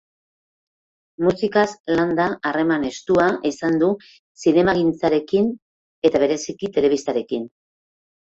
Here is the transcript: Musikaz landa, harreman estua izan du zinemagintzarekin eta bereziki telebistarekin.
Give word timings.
Musikaz 1.25 1.65
landa, 1.99 2.25
harreman 2.51 2.85
estua 2.89 3.25
izan 3.51 3.77
du 3.83 3.91
zinemagintzarekin 4.47 5.53
eta 6.11 6.23
bereziki 6.25 6.73
telebistarekin. 6.81 7.47